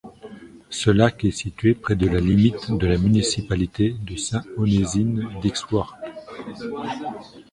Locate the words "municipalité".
2.97-3.93